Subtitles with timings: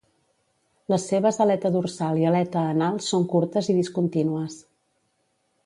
[0.93, 4.57] Les seves aleta dorsal i aleta anals són curtes i discontínues.